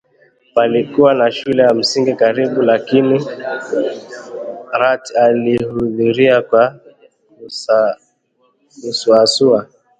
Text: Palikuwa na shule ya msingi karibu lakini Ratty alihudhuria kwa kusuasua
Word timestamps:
Palikuwa 0.53 1.13
na 1.13 1.31
shule 1.31 1.63
ya 1.63 1.73
msingi 1.73 2.13
karibu 2.15 2.61
lakini 2.61 3.25
Ratty 4.79 5.13
alihudhuria 5.17 6.41
kwa 6.41 6.79
kusuasua 8.81 9.67